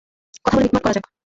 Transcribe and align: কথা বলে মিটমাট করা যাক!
কথা 0.45 0.55
বলে 0.55 0.65
মিটমাট 0.65 0.83
করা 0.83 0.95
যাক! 0.95 1.05